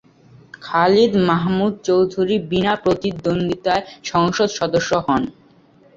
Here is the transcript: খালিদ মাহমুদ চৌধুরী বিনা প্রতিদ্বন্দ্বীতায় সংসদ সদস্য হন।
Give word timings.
খালিদ 0.61 1.13
মাহমুদ 1.27 1.73
চৌধুরী 1.87 2.35
বিনা 2.51 2.73
প্রতিদ্বন্দ্বীতায় 2.83 3.83
সংসদ 4.05 4.49
সদস্য 4.59 4.91
হন। 5.05 5.21